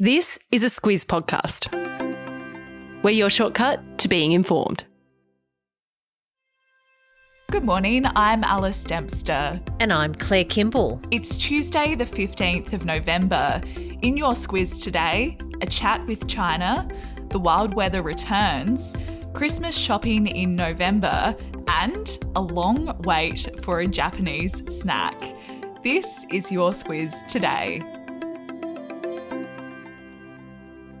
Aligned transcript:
This 0.00 0.38
is 0.52 0.62
a 0.62 0.68
Squiz 0.68 1.04
podcast. 1.04 1.74
We're 3.02 3.10
your 3.10 3.28
shortcut 3.28 3.98
to 3.98 4.06
being 4.06 4.30
informed. 4.30 4.84
Good 7.50 7.64
morning, 7.64 8.04
I'm 8.14 8.44
Alice 8.44 8.84
Dempster. 8.84 9.60
And 9.80 9.92
I'm 9.92 10.14
Claire 10.14 10.44
Kimball. 10.44 11.02
It's 11.10 11.36
Tuesday, 11.36 11.96
the 11.96 12.04
15th 12.04 12.72
of 12.74 12.84
November. 12.84 13.60
In 14.02 14.16
your 14.16 14.34
Squiz 14.34 14.80
today, 14.80 15.36
a 15.62 15.66
chat 15.66 16.06
with 16.06 16.28
China, 16.28 16.86
the 17.30 17.40
wild 17.40 17.74
weather 17.74 18.00
returns, 18.00 18.94
Christmas 19.34 19.76
shopping 19.76 20.28
in 20.28 20.54
November, 20.54 21.34
and 21.66 22.24
a 22.36 22.40
long 22.40 22.96
wait 23.02 23.50
for 23.64 23.80
a 23.80 23.86
Japanese 23.88 24.62
snack. 24.72 25.20
This 25.82 26.24
is 26.30 26.52
your 26.52 26.70
Squiz 26.70 27.26
today. 27.26 27.82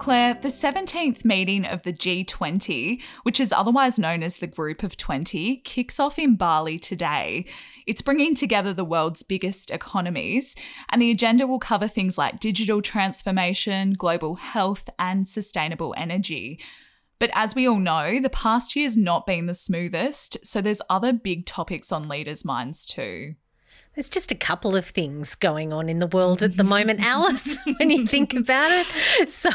The 0.08 0.48
17th 0.48 1.22
meeting 1.26 1.66
of 1.66 1.82
the 1.82 1.92
G20, 1.92 3.02
which 3.24 3.38
is 3.38 3.52
otherwise 3.52 3.98
known 3.98 4.22
as 4.22 4.38
the 4.38 4.46
Group 4.46 4.82
of 4.82 4.96
20, 4.96 5.58
kicks 5.66 6.00
off 6.00 6.18
in 6.18 6.34
Bali 6.34 6.78
today. 6.78 7.44
It's 7.86 8.00
bringing 8.00 8.34
together 8.34 8.72
the 8.72 8.86
world's 8.86 9.22
biggest 9.22 9.70
economies, 9.70 10.56
and 10.88 11.02
the 11.02 11.10
agenda 11.10 11.46
will 11.46 11.58
cover 11.58 11.88
things 11.88 12.16
like 12.16 12.40
digital 12.40 12.80
transformation, 12.80 13.92
global 13.92 14.36
health, 14.36 14.88
and 14.98 15.28
sustainable 15.28 15.94
energy. 15.98 16.58
But 17.18 17.30
as 17.34 17.54
we 17.54 17.68
all 17.68 17.78
know, 17.78 18.18
the 18.18 18.30
past 18.30 18.74
year's 18.74 18.96
not 18.96 19.26
been 19.26 19.44
the 19.44 19.54
smoothest, 19.54 20.38
so 20.42 20.62
there's 20.62 20.80
other 20.88 21.12
big 21.12 21.44
topics 21.44 21.92
on 21.92 22.08
leaders' 22.08 22.46
minds 22.46 22.86
too. 22.86 23.34
There's 23.98 24.08
just 24.08 24.30
a 24.30 24.36
couple 24.36 24.76
of 24.76 24.84
things 24.84 25.34
going 25.34 25.72
on 25.72 25.88
in 25.88 25.98
the 25.98 26.06
world 26.06 26.40
at 26.40 26.56
the 26.56 26.62
moment, 26.62 27.00
Alice, 27.00 27.58
when 27.78 27.90
you 27.90 28.06
think 28.06 28.32
about 28.32 28.70
it. 28.70 29.28
So, 29.28 29.50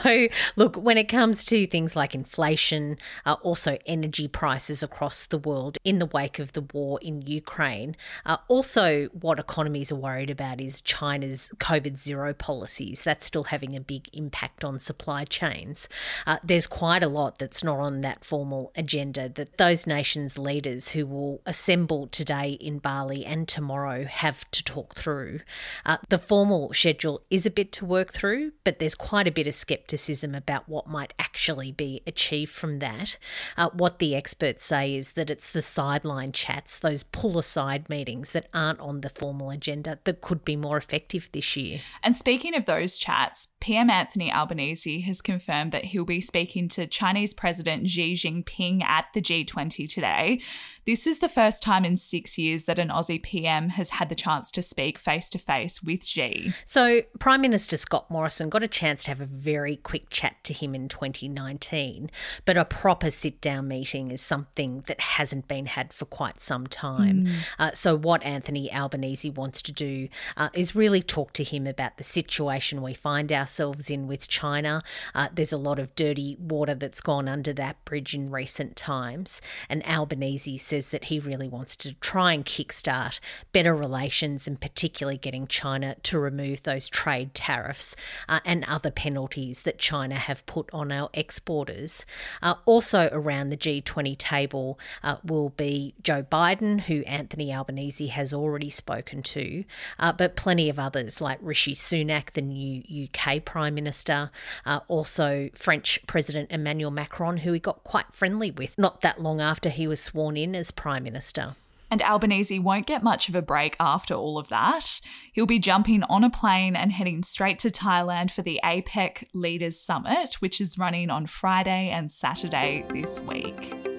look, 0.58 0.76
when 0.76 0.98
it 0.98 1.06
comes 1.06 1.46
to 1.46 1.66
things 1.66 1.96
like 1.96 2.14
inflation, 2.14 2.98
uh, 3.26 3.38
also 3.42 3.78
energy 3.86 4.28
prices 4.28 4.84
across 4.84 5.26
the 5.26 5.38
world 5.38 5.78
in 5.86 6.00
the 6.00 6.06
wake 6.08 6.40
of 6.40 6.52
the 6.52 6.68
war 6.74 7.00
in 7.02 7.22
Ukraine, 7.22 7.96
uh, 8.26 8.36
also 8.50 9.06
what 9.14 9.40
economies 9.40 9.94
are 9.94 9.96
worried 9.96 10.30
about 10.30 10.60
is 10.60 10.82
China's 10.82 11.50
COVID 11.60 11.98
zero 11.98 12.34
policies. 12.34 13.02
That's 13.02 13.26
still 13.26 13.46
having 13.46 13.78
a 13.78 13.80
big 13.80 14.10
impact 14.12 14.66
on 14.66 14.78
supply 14.78 15.24
chains. 15.24 15.88
Uh, 16.28 16.40
there's 16.44 16.68
quite 16.68 17.02
a 17.02 17.08
lot 17.08 17.38
that's 17.40 17.64
not 17.64 17.80
on 17.80 18.02
that 18.02 18.26
formal 18.26 18.74
agenda 18.76 19.30
that 19.30 19.56
those 19.56 19.88
nations' 19.88 20.38
leaders 20.38 20.90
who 20.90 21.06
will 21.06 21.42
assemble 21.46 22.08
today 22.08 22.58
in 22.60 22.80
Bali 22.80 23.24
and 23.24 23.48
tomorrow 23.48 24.04
have 24.04 24.33
have 24.34 24.50
to 24.52 24.64
talk 24.64 24.96
through. 24.96 25.40
Uh, 25.86 25.98
the 26.10 26.18
formal 26.18 26.74
schedule 26.74 27.22
is 27.30 27.46
a 27.46 27.52
bit 27.52 27.72
to 27.72 27.86
work 27.86 28.12
through, 28.12 28.52
but 28.64 28.80
there's 28.80 28.96
quite 28.96 29.28
a 29.28 29.32
bit 29.32 29.46
of 29.46 29.54
skepticism 29.54 30.34
about 30.34 30.68
what 30.68 30.88
might 30.88 31.14
actually 31.20 31.72
be 31.72 32.02
achieved 32.08 32.52
from 32.52 32.80
that. 32.80 33.18
Uh, 33.58 33.70
what 33.74 34.00
the 34.00 34.16
experts 34.16 34.66
say 34.66 34.96
is 34.96 35.12
that 35.14 35.30
it's 35.30 35.54
the 35.54 35.62
sideline 35.62 36.32
chats, 36.32 36.80
those 36.80 37.04
pull 37.04 37.38
aside 37.38 37.90
meetings 37.90 38.32
that 38.32 38.48
aren't 38.54 38.80
on 38.80 39.02
the 39.02 39.10
formal 39.10 39.52
agenda, 39.52 40.00
that 40.04 40.22
could 40.22 40.44
be 40.44 40.56
more 40.56 40.78
effective 40.78 41.30
this 41.32 41.56
year. 41.56 41.82
And 42.02 42.18
speaking 42.18 42.56
of 42.56 42.66
those 42.66 42.98
chats, 42.98 43.50
PM 43.60 43.90
Anthony 43.90 44.32
Albanese 44.32 45.02
has 45.02 45.22
confirmed 45.22 45.72
that 45.72 45.86
he'll 45.86 46.06
be 46.06 46.22
speaking 46.22 46.68
to 46.70 46.88
Chinese 46.88 47.34
President 47.34 47.88
Xi 47.88 48.16
Jinping 48.16 48.84
at 48.84 49.06
the 49.14 49.22
G20 49.22 49.88
today. 49.88 50.42
This 50.86 51.08
is 51.08 51.20
the 51.20 51.30
first 51.30 51.64
time 51.64 51.86
in 51.86 51.96
six 51.96 52.38
years 52.38 52.66
that 52.66 52.78
an 52.78 52.90
Aussie 52.90 53.22
PM 53.22 53.70
has 53.70 53.92
had 53.92 54.10
the 54.10 54.16
chance 54.16 54.52
to 54.52 54.62
speak 54.62 54.98
face 54.98 55.30
to 55.30 55.38
face 55.38 55.82
with 55.82 56.04
Xi. 56.04 56.52
So, 56.66 57.02
Prime 57.20 57.42
Minister 57.42 57.78
Scott 57.78 58.12
Morrison 58.12 58.50
got 58.50 58.64
a 58.64 58.68
chance 58.68 59.06
to 59.06 59.12
have 59.12 59.22
a 59.22 59.26
very 59.26 59.78
quick 59.78 60.10
chat 60.10 60.44
to 60.44 60.54
him 60.54 60.76
in 60.76 60.90
2019, 60.90 62.10
but 62.46 62.58
a 62.58 62.66
proper 62.66 63.12
sit 63.12 63.40
down 63.40 63.68
meeting 63.70 64.12
is 64.12 64.22
something 64.22 64.84
that 64.88 65.00
hasn't 65.00 65.48
been 65.48 65.68
had 65.68 65.94
for 65.94 66.06
quite 66.06 66.42
some 66.42 66.68
time. 66.68 67.26
Mm. 67.26 67.34
Uh, 67.60 67.72
so, 67.74 67.96
what 67.96 68.22
Anthony 68.24 68.72
Albanese 68.72 69.30
wants 69.30 69.62
to 69.62 69.72
do 69.72 70.10
uh, 70.36 70.50
is 70.54 70.76
really 70.76 71.02
talk 71.02 71.32
to 71.34 71.44
him 71.44 71.66
about 71.66 71.98
the 71.98 72.04
situation 72.04 72.82
we 72.82 72.94
find 72.94 73.32
ourselves 73.32 73.90
in 73.90 74.08
with 74.08 74.28
China. 74.28 74.84
Uh, 75.16 75.30
there's 75.34 75.54
a 75.54 75.58
lot 75.58 75.80
of 75.80 75.96
dirty 75.96 76.36
water 76.38 76.76
that's 76.76 77.00
gone 77.00 77.30
under 77.30 77.54
that 77.54 77.84
bridge 77.86 78.14
in 78.14 78.30
recent 78.30 78.76
times, 78.76 79.42
and 79.70 79.86
Albanese 79.88 80.58
says 80.74 80.90
that 80.90 81.06
he 81.06 81.20
really 81.20 81.48
wants 81.48 81.76
to 81.76 81.94
try 82.00 82.34
and 82.34 82.46
kickstart 82.46 83.20
better 83.52 83.76
relations 83.76 84.48
and 84.48 84.60
particularly 84.60 85.20
getting 85.20 85.46
China 85.46 85.96
to 86.02 86.18
remove 86.18 86.64
those 86.64 86.90
trade 86.90 87.36
tariffs 87.36 87.96
uh, 88.28 88.40
and 88.44 88.66
other 88.66 88.90
penalties 88.90 89.62
that 89.62 89.78
China 89.78 90.16
have 90.16 90.44
put 90.48 90.68
on 90.74 90.92
our 90.92 91.12
exporters. 91.14 92.08
Uh, 92.42 92.56
also 92.66 93.08
around 93.12 93.50
the 93.50 93.58
G20 93.58 94.18
table 94.18 94.80
uh, 95.04 95.18
will 95.24 95.50
be 95.50 95.94
Joe 96.02 96.24
Biden, 96.24 96.82
who 96.82 97.02
Anthony 97.02 97.54
Albanese 97.54 98.08
has 98.08 98.34
already 98.34 98.72
spoken 98.72 99.22
to, 99.22 99.66
uh, 100.00 100.12
but 100.12 100.36
plenty 100.36 100.70
of 100.70 100.80
others 100.80 101.22
like 101.22 101.38
Rishi 101.40 101.76
Sunak, 101.76 102.32
the 102.32 102.42
new 102.42 102.82
UK 103.04 103.46
Prime 103.46 103.76
Minister, 103.76 104.32
uh, 104.66 104.80
also 104.88 105.52
French 105.54 106.00
President 106.08 106.50
Emmanuel 106.50 106.90
Macron, 106.90 107.38
who 107.38 107.54
he 107.54 107.60
got 107.60 107.84
quite 107.84 108.12
friendly 108.12 108.50
with 108.50 108.76
not 108.80 109.02
that 109.02 109.22
long 109.22 109.40
after 109.40 109.70
he 109.70 109.86
was 109.86 110.02
sworn 110.02 110.36
in 110.36 110.63
as 110.64 110.72
Prime 110.72 111.04
Minister. 111.04 111.58
And 111.92 112.02
Albanese 112.02 112.58
won't 112.58 112.88
get 112.88 113.04
much 113.04 113.28
of 113.28 113.36
a 113.36 113.42
break 113.42 113.76
after 113.82 114.14
all 114.14 114.38
of 114.38 114.48
that. 114.48 115.02
He'll 115.34 115.46
be 115.46 115.60
jumping 115.60 116.04
on 116.04 116.24
a 116.24 116.30
plane 116.30 116.76
and 116.76 116.92
heading 116.92 117.22
straight 117.22 117.60
to 117.60 117.70
Thailand 117.70 118.32
for 118.32 118.44
the 118.44 118.62
APEC 118.64 119.28
Leaders 119.34 119.78
Summit, 119.78 120.36
which 120.36 120.62
is 120.62 120.78
running 120.78 121.10
on 121.10 121.28
Friday 121.28 121.90
and 121.90 122.10
Saturday 122.10 122.86
this 122.90 123.20
week. 123.20 123.93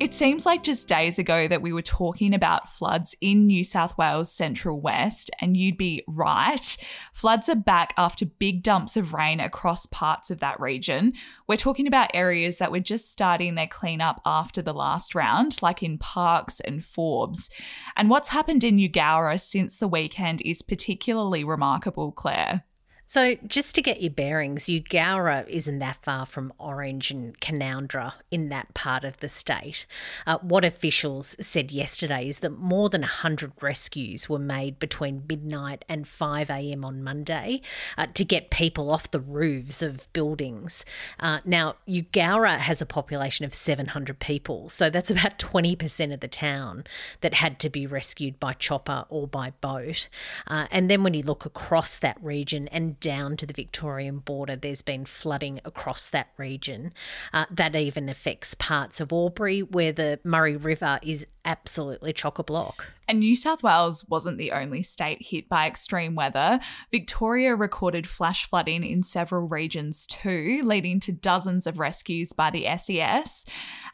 It 0.00 0.14
seems 0.14 0.46
like 0.46 0.62
just 0.62 0.88
days 0.88 1.18
ago 1.18 1.46
that 1.46 1.60
we 1.60 1.74
were 1.74 1.82
talking 1.82 2.32
about 2.32 2.70
floods 2.70 3.14
in 3.20 3.46
New 3.46 3.62
South 3.62 3.98
Wales 3.98 4.32
Central 4.32 4.80
West, 4.80 5.30
and 5.42 5.58
you'd 5.58 5.76
be 5.76 6.02
right. 6.08 6.74
Floods 7.12 7.50
are 7.50 7.54
back 7.54 7.92
after 7.98 8.24
big 8.24 8.62
dumps 8.62 8.96
of 8.96 9.12
rain 9.12 9.40
across 9.40 9.84
parts 9.84 10.30
of 10.30 10.40
that 10.40 10.58
region. 10.58 11.12
We're 11.46 11.56
talking 11.56 11.86
about 11.86 12.12
areas 12.14 12.56
that 12.56 12.72
were 12.72 12.80
just 12.80 13.12
starting 13.12 13.56
their 13.56 13.66
cleanup 13.66 14.22
after 14.24 14.62
the 14.62 14.72
last 14.72 15.14
round, 15.14 15.60
like 15.60 15.82
in 15.82 15.98
Parkes 15.98 16.60
and 16.60 16.82
Forbes. 16.82 17.50
And 17.94 18.08
what's 18.08 18.30
happened 18.30 18.64
in 18.64 18.78
Eugowra 18.78 19.38
since 19.38 19.76
the 19.76 19.88
weekend 19.88 20.40
is 20.46 20.62
particularly 20.62 21.44
remarkable, 21.44 22.10
Claire. 22.10 22.64
So, 23.10 23.34
just 23.44 23.74
to 23.74 23.82
get 23.82 24.00
your 24.00 24.12
bearings, 24.12 24.66
Eugowra 24.66 25.44
isn't 25.48 25.80
that 25.80 25.96
far 25.96 26.24
from 26.26 26.52
Orange 26.58 27.10
and 27.10 27.36
Canowindra 27.40 28.12
in 28.30 28.50
that 28.50 28.72
part 28.72 29.02
of 29.02 29.16
the 29.16 29.28
state. 29.28 29.84
Uh, 30.28 30.38
what 30.42 30.64
officials 30.64 31.34
said 31.40 31.72
yesterday 31.72 32.28
is 32.28 32.38
that 32.38 32.56
more 32.56 32.88
than 32.88 33.00
100 33.00 33.50
rescues 33.60 34.28
were 34.28 34.38
made 34.38 34.78
between 34.78 35.24
midnight 35.28 35.84
and 35.88 36.04
5am 36.04 36.84
on 36.84 37.02
Monday 37.02 37.62
uh, 37.98 38.06
to 38.14 38.24
get 38.24 38.48
people 38.48 38.92
off 38.92 39.10
the 39.10 39.18
roofs 39.18 39.82
of 39.82 40.06
buildings. 40.12 40.84
Uh, 41.18 41.40
now, 41.44 41.74
Eugowra 41.88 42.58
has 42.58 42.80
a 42.80 42.86
population 42.86 43.44
of 43.44 43.52
700 43.52 44.20
people, 44.20 44.68
so 44.70 44.88
that's 44.88 45.10
about 45.10 45.36
20% 45.40 46.14
of 46.14 46.20
the 46.20 46.28
town 46.28 46.84
that 47.22 47.34
had 47.34 47.58
to 47.58 47.68
be 47.68 47.88
rescued 47.88 48.38
by 48.38 48.52
chopper 48.52 49.04
or 49.08 49.26
by 49.26 49.50
boat. 49.60 50.08
Uh, 50.46 50.68
and 50.70 50.88
then 50.88 51.02
when 51.02 51.14
you 51.14 51.24
look 51.24 51.44
across 51.44 51.98
that 51.98 52.16
region 52.22 52.68
and 52.68 52.99
down 53.00 53.36
to 53.38 53.46
the 53.46 53.54
Victorian 53.54 54.18
border, 54.18 54.56
there's 54.56 54.82
been 54.82 55.04
flooding 55.04 55.60
across 55.64 56.08
that 56.10 56.28
region. 56.36 56.92
Uh, 57.32 57.46
that 57.50 57.74
even 57.74 58.08
affects 58.08 58.54
parts 58.54 59.00
of 59.00 59.12
Albury, 59.12 59.62
where 59.62 59.92
the 59.92 60.20
Murray 60.24 60.56
River 60.56 60.98
is 61.02 61.26
absolutely 61.44 62.12
chock 62.12 62.38
a 62.38 62.42
block. 62.42 62.92
And 63.08 63.18
New 63.18 63.34
South 63.34 63.62
Wales 63.62 64.06
wasn't 64.08 64.38
the 64.38 64.52
only 64.52 64.82
state 64.82 65.18
hit 65.20 65.48
by 65.48 65.66
extreme 65.66 66.14
weather. 66.14 66.60
Victoria 66.90 67.56
recorded 67.56 68.06
flash 68.06 68.48
flooding 68.48 68.84
in 68.84 69.02
several 69.02 69.48
regions 69.48 70.06
too, 70.06 70.60
leading 70.64 71.00
to 71.00 71.12
dozens 71.12 71.66
of 71.66 71.78
rescues 71.78 72.32
by 72.32 72.50
the 72.50 72.66
SES. 72.78 73.46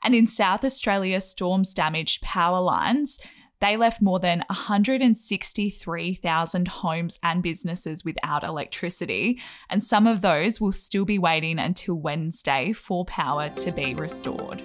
And 0.03 0.15
in 0.15 0.27
South 0.27 0.65
Australia, 0.65 1.21
storms 1.21 1.73
damaged 1.73 2.23
power 2.23 2.61
lines. 2.61 3.19
They 3.61 3.77
left 3.77 4.01
more 4.03 4.19
than 4.21 4.45
163,000 4.51 6.69
homes 6.69 7.19
and 7.23 7.43
businesses 7.43 8.05
without 8.05 8.45
electricity, 8.45 9.41
and 9.71 9.83
some 9.83 10.07
of 10.07 10.21
those 10.21 10.61
will 10.61 10.73
still 10.73 11.07
be 11.07 11.19
waiting 11.19 11.59
until 11.59 11.95
Wednesday 11.95 12.75
for 12.75 13.07
power 13.07 13.49
to 13.51 13.73
be 13.73 13.95
restored. 13.95 14.63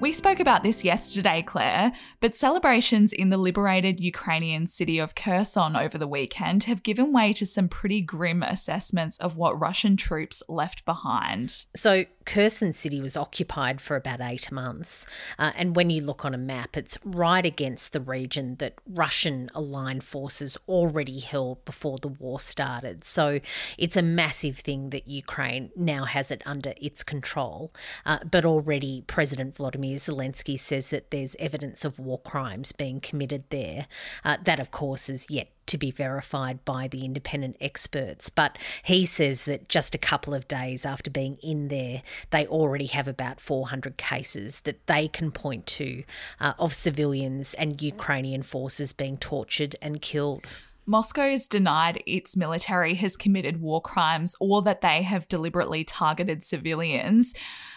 We 0.00 0.12
spoke 0.12 0.40
about 0.40 0.62
this 0.62 0.82
yesterday, 0.82 1.42
Claire, 1.42 1.92
but 2.20 2.34
celebrations 2.34 3.12
in 3.12 3.28
the 3.28 3.36
liberated 3.36 4.00
Ukrainian 4.00 4.66
city 4.66 4.98
of 4.98 5.14
Kherson 5.14 5.76
over 5.76 5.98
the 5.98 6.08
weekend 6.08 6.64
have 6.64 6.82
given 6.82 7.12
way 7.12 7.34
to 7.34 7.44
some 7.44 7.68
pretty 7.68 8.00
grim 8.00 8.42
assessments 8.42 9.18
of 9.18 9.36
what 9.36 9.60
Russian 9.60 9.98
troops 9.98 10.42
left 10.48 10.86
behind. 10.86 11.66
So, 11.76 12.06
Kherson 12.30 12.72
City 12.72 13.00
was 13.00 13.16
occupied 13.16 13.80
for 13.80 13.96
about 13.96 14.20
eight 14.20 14.52
months. 14.52 15.04
Uh, 15.36 15.50
and 15.56 15.74
when 15.74 15.90
you 15.90 16.00
look 16.00 16.24
on 16.24 16.32
a 16.32 16.38
map, 16.38 16.76
it's 16.76 16.96
right 17.04 17.44
against 17.44 17.92
the 17.92 18.00
region 18.00 18.54
that 18.60 18.74
Russian 18.88 19.50
aligned 19.52 20.04
forces 20.04 20.56
already 20.68 21.18
held 21.18 21.64
before 21.64 21.98
the 21.98 22.06
war 22.06 22.38
started. 22.38 23.04
So 23.04 23.40
it's 23.76 23.96
a 23.96 24.02
massive 24.02 24.58
thing 24.58 24.90
that 24.90 25.08
Ukraine 25.08 25.72
now 25.74 26.04
has 26.04 26.30
it 26.30 26.40
under 26.46 26.72
its 26.80 27.02
control. 27.02 27.72
Uh, 28.06 28.18
but 28.30 28.44
already 28.44 29.02
President 29.08 29.56
Vladimir 29.56 29.96
Zelensky 29.96 30.56
says 30.56 30.90
that 30.90 31.10
there's 31.10 31.34
evidence 31.40 31.84
of 31.84 31.98
war 31.98 32.20
crimes 32.20 32.70
being 32.70 33.00
committed 33.00 33.42
there. 33.50 33.88
Uh, 34.24 34.36
that, 34.44 34.60
of 34.60 34.70
course, 34.70 35.08
is 35.08 35.26
yet 35.28 35.48
to 35.70 35.78
be 35.78 35.90
verified 35.90 36.64
by 36.64 36.88
the 36.88 37.04
independent 37.04 37.56
experts. 37.60 38.28
But 38.28 38.58
he 38.82 39.04
says 39.04 39.44
that 39.44 39.68
just 39.68 39.94
a 39.94 39.98
couple 39.98 40.34
of 40.34 40.48
days 40.48 40.84
after 40.84 41.10
being 41.10 41.38
in 41.42 41.68
there, 41.68 42.02
they 42.30 42.46
already 42.46 42.86
have 42.86 43.06
about 43.06 43.40
400 43.40 43.96
cases 43.96 44.60
that 44.60 44.86
they 44.86 45.06
can 45.08 45.30
point 45.30 45.66
to 45.66 46.02
uh, 46.40 46.54
of 46.58 46.74
civilians 46.74 47.54
and 47.54 47.80
Ukrainian 47.80 48.42
forces 48.42 48.92
being 48.92 49.16
tortured 49.16 49.76
and 49.80 50.02
killed. 50.02 50.44
Moscow 50.86 51.30
has 51.30 51.46
denied 51.46 52.02
its 52.04 52.36
military 52.36 52.94
has 52.94 53.16
committed 53.16 53.60
war 53.60 53.80
crimes 53.80 54.34
or 54.40 54.60
that 54.62 54.80
they 54.80 55.02
have 55.02 55.28
deliberately 55.28 55.84
targeted 55.84 56.42
civilians. 56.42 57.32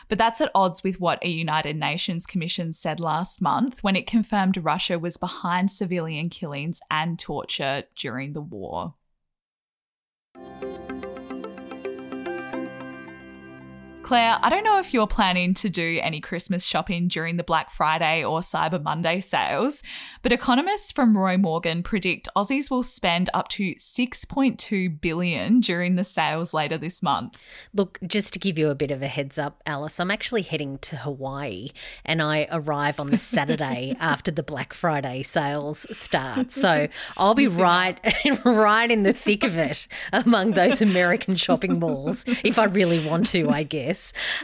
But 0.10 0.18
that's 0.18 0.42
at 0.42 0.52
odds 0.54 0.84
with 0.84 1.00
what 1.00 1.24
a 1.24 1.30
United 1.30 1.76
Nations 1.76 2.26
Commission 2.26 2.74
said 2.74 3.00
last 3.00 3.42
month 3.42 3.84
when 3.84 3.96
it 3.96 4.08
confirmed 4.08 4.58
Russia 4.58 5.00
was 5.00 5.18
behind 5.18 5.72
civilian 5.72 6.30
killings 6.30 6.80
and 6.92 7.18
torture 7.18 7.84
during 7.96 8.34
the 8.34 8.42
war. 8.42 8.96
Claire, 14.04 14.38
I 14.42 14.50
don't 14.50 14.66
know 14.66 14.80
if 14.80 14.94
you're 14.94 15.08
planning 15.08 15.54
to 15.56 15.70
do 15.70 15.98
any 16.04 16.20
Christmas 16.20 16.66
shopping 16.66 17.08
during 17.08 17.38
the 17.38 17.44
Black 17.44 17.72
Friday 17.72 18.24
or 18.24 18.42
Cyber 18.42 18.84
Monday 18.84 19.22
sales, 19.22 19.82
but 20.22 20.34
economists 20.34 20.92
from 20.92 21.18
Roy 21.18 21.38
Morgan 21.38 21.84
predict 21.84 22.28
Aussies 22.36 22.70
will 22.70 22.84
spend 22.84 23.30
up 23.34 23.48
to 23.50 23.74
6.2 23.76 25.00
billion 25.00 25.62
during 25.62 25.96
the 25.96 26.04
sales 26.04 26.54
later 26.54 26.78
this 26.78 27.02
month. 27.02 27.42
Look, 27.74 27.98
just 28.06 28.34
to 28.34 28.40
give 28.40 28.58
you 28.58 28.70
a 28.70 28.76
bit 28.76 28.92
of 28.92 29.02
a 29.02 29.08
heads 29.08 29.40
up, 29.40 29.62
Alice, 29.66 30.00
I'm 30.02 30.12
actually 30.12 30.42
heading 30.42 30.80
to 30.80 30.98
Hawaii 30.98 31.70
and 32.04 32.22
I 32.22 32.48
arrive 32.52 33.00
on 33.00 33.08
the 33.08 33.18
Saturday 33.34 33.96
after 34.00 34.32
the 34.32 34.44
Black 34.44 34.74
Friday 34.74 35.24
sales 35.24 35.88
start. 35.98 36.52
So 36.52 36.90
I'll 37.16 37.36
be 37.36 37.48
right 37.48 38.00
right 38.44 38.92
in 38.92 39.04
the 39.04 39.14
thick 39.14 39.46
of 39.46 39.58
it 39.58 39.88
among 40.12 40.52
those 40.52 40.82
American 40.82 41.38
shopping 41.38 41.80
malls 41.80 42.26
if 42.44 42.60
I 42.60 42.66
really 42.66 43.06
want 43.06 43.28
to, 43.28 43.50
I 43.50 43.64
guess. 43.64 43.93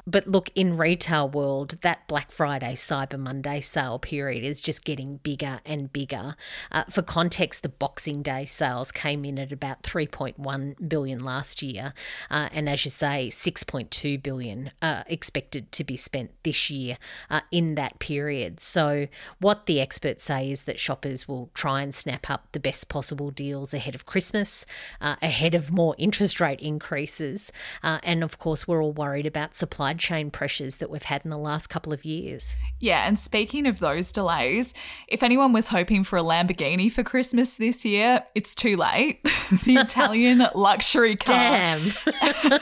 But 0.05 0.27
look, 0.27 0.49
in 0.55 0.77
retail 0.77 1.29
world, 1.29 1.75
that 1.81 2.07
Black 2.07 2.31
Friday, 2.31 2.73
Cyber 2.73 3.19
Monday 3.19 3.61
sale 3.61 3.99
period 3.99 4.43
is 4.43 4.61
just 4.61 4.83
getting 4.83 5.17
bigger 5.17 5.61
and 5.65 5.91
bigger. 5.91 6.35
Uh, 6.71 6.83
for 6.89 7.01
context, 7.01 7.63
the 7.63 7.69
Boxing 7.69 8.21
Day 8.21 8.45
sales 8.45 8.91
came 8.91 9.25
in 9.25 9.39
at 9.39 9.51
about 9.51 9.83
3.1 9.83 10.89
billion 10.89 11.23
last 11.23 11.61
year, 11.61 11.93
uh, 12.29 12.49
and 12.51 12.69
as 12.69 12.85
you 12.85 12.91
say, 12.91 13.29
6.2 13.29 14.21
billion 14.21 14.71
uh, 14.81 15.03
expected 15.07 15.71
to 15.71 15.83
be 15.83 15.95
spent 15.95 16.31
this 16.43 16.69
year 16.69 16.97
uh, 17.29 17.41
in 17.51 17.75
that 17.75 17.99
period. 17.99 18.59
So, 18.59 19.07
what 19.39 19.65
the 19.65 19.79
experts 19.79 20.23
say 20.25 20.51
is 20.51 20.63
that 20.63 20.79
shoppers 20.79 21.27
will 21.27 21.49
try 21.53 21.81
and 21.81 21.93
snap 21.93 22.29
up 22.29 22.47
the 22.51 22.59
best 22.59 22.89
possible 22.89 23.31
deals 23.31 23.73
ahead 23.73 23.95
of 23.95 24.05
Christmas, 24.05 24.65
uh, 24.99 25.15
ahead 25.21 25.55
of 25.55 25.71
more 25.71 25.95
interest 25.97 26.39
rate 26.39 26.59
increases, 26.59 27.51
uh, 27.83 27.99
and 28.03 28.23
of 28.23 28.37
course, 28.37 28.67
we're 28.67 28.83
all 28.83 28.91
worried 28.91 29.25
about 29.25 29.38
about 29.39 29.55
supply 29.55 29.93
chain 29.93 30.29
pressures 30.29 30.75
that 30.77 30.89
we've 30.89 31.03
had 31.03 31.23
in 31.23 31.31
the 31.31 31.37
last 31.37 31.67
couple 31.67 31.93
of 31.93 32.03
years. 32.03 32.57
Yeah, 32.79 33.07
and 33.07 33.17
speaking 33.17 33.65
of 33.67 33.79
those 33.79 34.11
delays, 34.11 34.73
if 35.07 35.23
anyone 35.23 35.53
was 35.53 35.67
hoping 35.67 36.03
for 36.03 36.17
a 36.17 36.21
Lamborghini 36.21 36.91
for 36.91 37.03
Christmas 37.03 37.55
this 37.55 37.85
year, 37.85 38.23
it's 38.35 38.53
too 38.53 38.75
late. 38.75 39.23
the 39.63 39.75
Italian 39.75 40.45
luxury 40.55 41.15
car. 41.15 41.35
Damn. 41.37 41.91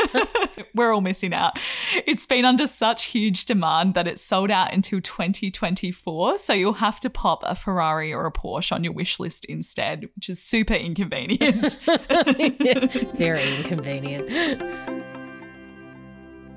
We're 0.76 0.94
all 0.94 1.02
missing 1.02 1.34
out. 1.34 1.58
It's 2.06 2.28
been 2.28 2.46
under 2.46 2.68
such 2.68 3.06
huge 3.06 3.46
demand 3.46 3.96
that 3.96 4.08
it's 4.08 4.22
sold 4.22 4.52
out 4.52 4.74
until 4.74 5.02
2024. 5.02 6.38
So 6.38 6.54
you'll 6.54 6.74
have 6.74 7.00
to 7.00 7.10
pop 7.10 7.42
a 7.44 7.56
Ferrari 7.56 8.14
or 8.14 8.28
a 8.28 8.32
Porsche 8.32 8.72
on 8.72 8.84
your 8.84 8.94
wish 8.94 9.20
list 9.20 9.46
instead, 9.46 10.08
which 10.16 10.30
is 10.30 10.42
super 10.42 10.76
inconvenient. 10.76 11.80
Very 13.18 13.56
inconvenient. 13.58 14.97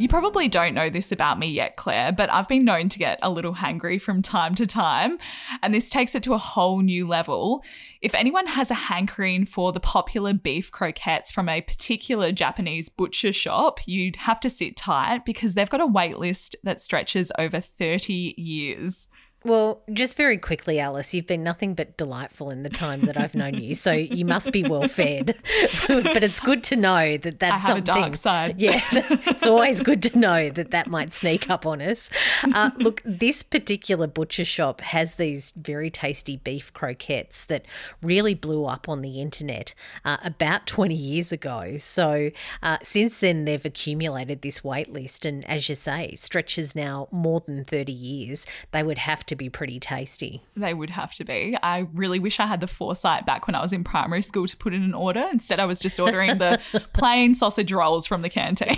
You 0.01 0.09
probably 0.09 0.49
don't 0.49 0.73
know 0.73 0.89
this 0.89 1.13
about 1.13 1.39
me 1.39 1.49
yet, 1.49 1.77
Claire, 1.77 2.11
but 2.11 2.33
I've 2.33 2.49
been 2.49 2.65
known 2.65 2.89
to 2.89 2.99
get 2.99 3.19
a 3.21 3.29
little 3.29 3.55
hangry 3.55 4.01
from 4.01 4.23
time 4.23 4.55
to 4.55 4.67
time, 4.67 5.19
and 5.63 5.75
this 5.75 5.91
takes 5.91 6.15
it 6.15 6.23
to 6.23 6.33
a 6.33 6.39
whole 6.39 6.81
new 6.81 7.07
level. 7.07 7.63
If 8.01 8.15
anyone 8.15 8.47
has 8.47 8.71
a 8.71 8.75
hankering 8.75 9.45
for 9.45 9.73
the 9.73 9.79
popular 9.79 10.33
beef 10.33 10.73
croquettes 10.73 11.31
from 11.31 11.51
a 11.51 11.61
particular 11.61 12.33
Japanese 12.33 12.89
butcher 12.89 13.35
shop, 13.35 13.81
you'd 13.85 14.17
have 14.17 14.41
to 14.41 14.49
sit 14.49 14.75
tight 14.75 15.27
because 15.27 15.53
they've 15.53 15.69
got 15.69 15.83
a 15.83 15.87
wait 15.87 16.17
list 16.17 16.57
that 16.65 16.81
stretches 16.81 17.31
over 17.39 17.61
30 17.61 18.37
years. 18.39 19.07
Well, 19.43 19.81
just 19.91 20.19
very 20.19 20.37
quickly, 20.37 20.79
Alice, 20.79 21.15
you've 21.15 21.27
been 21.27 21.43
nothing 21.43 21.75
but 21.75 21.97
delightful 21.97 22.51
in 22.51 22.63
the 22.63 22.69
time 22.69 23.03
that 23.03 23.17
I've 23.17 23.35
known 23.35 23.55
you, 23.55 23.75
so 23.75 23.91
you 23.91 24.27
must 24.27 24.53
be 24.53 24.63
well 24.63 24.87
fed. 24.87 25.35
but 25.89 26.23
it's 26.23 26.41
good 26.41 26.63
to 26.65 26.77
know 26.77 27.17
that 27.17 27.39
that's 27.39 27.65
I 27.65 27.69
have 27.69 27.77
something. 27.87 27.97
A 27.97 28.01
dark 28.01 28.17
side. 28.17 28.61
Yeah, 28.61 28.83
it's 28.93 29.47
always 29.47 29.81
good 29.81 30.03
to 30.03 30.19
know 30.19 30.51
that 30.51 30.73
that 30.73 30.89
might 30.89 31.15
sneak 31.15 31.49
up 31.49 31.65
on 31.65 31.81
us. 31.81 32.11
Uh, 32.55 32.71
look, 32.77 33.01
this 33.03 33.43
particular 33.43 34.07
butcher 34.07 34.45
shop 34.45 34.83
has 34.83 35.15
these 35.15 35.55
very 35.57 35.89
tasty 35.89 36.37
beef 36.37 36.71
croquettes 36.75 37.45
that 37.45 37.65
really 38.03 38.35
blew 38.35 38.67
up 38.67 38.91
on 38.91 39.01
the 39.01 39.23
internet 39.23 39.73
uh, 40.05 40.19
about 40.23 40.67
20 40.67 40.95
years 40.95 41.33
ago. 41.33 41.79
So 41.79 42.31
uh, 42.63 42.77
since 42.83 43.21
then, 43.21 43.47
they've 43.47 43.65
accumulated 43.65 44.43
this 44.43 44.63
wait 44.63 44.93
list, 44.93 45.25
and 45.25 45.49
as 45.49 45.67
you 45.71 45.75
say, 45.77 46.15
stretches 46.17 46.77
now 46.77 47.09
more 47.11 47.41
than 47.41 47.65
30 47.65 47.91
years. 47.91 48.45
They 48.73 48.83
would 48.83 48.99
have 48.99 49.25
to 49.31 49.37
be 49.37 49.49
pretty 49.49 49.81
tasty. 49.81 50.43
They 50.57 50.75
would 50.75 50.91
have 50.91 51.15
to 51.15 51.25
be. 51.25 51.57
I 51.63 51.87
really 51.95 52.19
wish 52.19 52.39
I 52.39 52.47
had 52.47 52.61
the 52.61 52.67
foresight 52.67 53.25
back 53.25 53.47
when 53.47 53.55
I 53.55 53.63
was 53.63 53.73
in 53.73 53.83
primary 53.83 54.23
school 54.23 54.47
to 54.47 54.57
put 54.57 54.75
in 54.75 54.83
an 54.83 54.93
order. 54.93 55.27
Instead, 55.33 55.59
I 55.59 55.65
was 55.65 55.81
just 55.81 55.99
ordering 55.99 56.39
the 56.39 56.61
plain 56.93 57.35
sausage 57.35 57.73
rolls 57.73 58.07
from 58.07 58.23
the 58.23 58.29
canteen. 58.29 58.77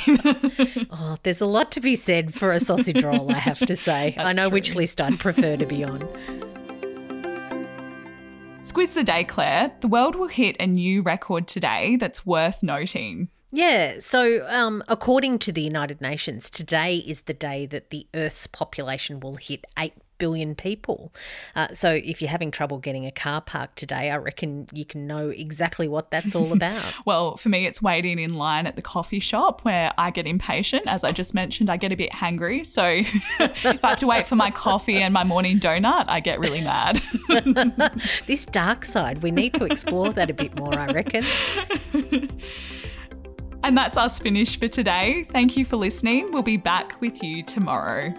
oh, 0.90 1.16
there's 1.24 1.40
a 1.40 1.46
lot 1.46 1.72
to 1.72 1.80
be 1.80 1.96
said 1.96 2.32
for 2.32 2.52
a 2.52 2.60
sausage 2.60 3.02
roll, 3.02 3.30
I 3.30 3.38
have 3.38 3.58
to 3.58 3.74
say. 3.74 4.14
I 4.18 4.32
know 4.32 4.48
true. 4.48 4.54
which 4.54 4.74
list 4.74 5.00
I'd 5.00 5.18
prefer 5.18 5.56
to 5.56 5.66
be 5.66 5.82
on. 5.82 6.00
Squiz 8.64 8.94
the 8.94 9.04
day, 9.04 9.24
Claire. 9.24 9.72
The 9.80 9.88
world 9.88 10.14
will 10.14 10.28
hit 10.28 10.56
a 10.60 10.66
new 10.66 11.02
record 11.02 11.48
today 11.48 11.96
that's 11.96 12.24
worth 12.24 12.62
noting. 12.62 13.28
Yeah, 13.54 13.98
so 13.98 14.46
um, 14.48 14.82
according 14.88 15.38
to 15.40 15.52
the 15.52 15.60
United 15.60 16.00
Nations, 16.00 16.48
today 16.48 16.96
is 16.96 17.22
the 17.22 17.34
day 17.34 17.66
that 17.66 17.90
the 17.90 18.06
Earth's 18.14 18.46
population 18.46 19.20
will 19.20 19.36
hit 19.36 19.66
8 19.78 19.92
billion 20.16 20.54
people. 20.54 21.12
Uh, 21.54 21.68
so 21.74 21.90
if 21.90 22.22
you're 22.22 22.30
having 22.30 22.50
trouble 22.50 22.78
getting 22.78 23.04
a 23.04 23.10
car 23.10 23.42
parked 23.42 23.76
today, 23.76 24.10
I 24.10 24.16
reckon 24.16 24.68
you 24.72 24.86
can 24.86 25.06
know 25.06 25.28
exactly 25.28 25.86
what 25.86 26.10
that's 26.10 26.34
all 26.34 26.52
about. 26.52 26.94
well, 27.04 27.36
for 27.36 27.50
me, 27.50 27.66
it's 27.66 27.82
waiting 27.82 28.18
in 28.18 28.34
line 28.34 28.66
at 28.66 28.76
the 28.76 28.82
coffee 28.82 29.20
shop 29.20 29.64
where 29.64 29.92
I 29.98 30.10
get 30.10 30.26
impatient. 30.26 30.86
As 30.86 31.04
I 31.04 31.10
just 31.10 31.34
mentioned, 31.34 31.68
I 31.68 31.76
get 31.76 31.92
a 31.92 31.96
bit 31.96 32.12
hangry. 32.12 32.64
So 32.64 32.84
if 33.40 33.84
I 33.84 33.90
have 33.90 33.98
to 33.98 34.06
wait 34.06 34.26
for 34.26 34.36
my 34.36 34.50
coffee 34.50 34.96
and 34.96 35.12
my 35.12 35.24
morning 35.24 35.60
donut, 35.60 36.06
I 36.08 36.20
get 36.20 36.40
really 36.40 36.62
mad. 36.62 37.02
this 38.26 38.46
dark 38.46 38.86
side, 38.86 39.22
we 39.22 39.30
need 39.30 39.52
to 39.54 39.64
explore 39.64 40.10
that 40.12 40.30
a 40.30 40.34
bit 40.34 40.54
more, 40.54 40.78
I 40.78 40.86
reckon. 40.86 41.26
And 43.64 43.76
that's 43.76 43.96
us 43.96 44.18
finished 44.18 44.58
for 44.58 44.68
today. 44.68 45.24
Thank 45.30 45.56
you 45.56 45.64
for 45.64 45.76
listening. 45.76 46.32
We'll 46.32 46.42
be 46.42 46.56
back 46.56 47.00
with 47.00 47.22
you 47.22 47.42
tomorrow. 47.42 48.12